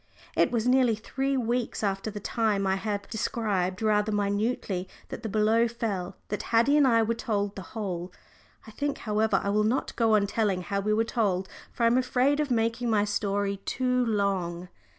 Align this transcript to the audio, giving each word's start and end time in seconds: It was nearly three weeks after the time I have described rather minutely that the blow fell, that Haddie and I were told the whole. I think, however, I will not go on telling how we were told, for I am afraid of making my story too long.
It 0.35 0.49
was 0.49 0.65
nearly 0.67 0.95
three 0.95 1.37
weeks 1.37 1.83
after 1.83 2.09
the 2.09 2.19
time 2.19 2.65
I 2.65 2.75
have 2.75 3.07
described 3.11 3.83
rather 3.83 4.11
minutely 4.11 4.87
that 5.09 5.21
the 5.21 5.29
blow 5.29 5.67
fell, 5.67 6.15
that 6.29 6.41
Haddie 6.41 6.75
and 6.75 6.87
I 6.87 7.03
were 7.03 7.13
told 7.13 7.55
the 7.55 7.61
whole. 7.77 8.11
I 8.65 8.71
think, 8.71 8.97
however, 8.97 9.39
I 9.43 9.49
will 9.51 9.63
not 9.63 9.95
go 9.95 10.15
on 10.15 10.25
telling 10.25 10.63
how 10.63 10.79
we 10.79 10.91
were 10.91 11.03
told, 11.03 11.47
for 11.71 11.83
I 11.83 11.85
am 11.85 11.99
afraid 11.99 12.39
of 12.39 12.49
making 12.49 12.89
my 12.89 13.05
story 13.05 13.57
too 13.57 14.03
long. 14.03 14.69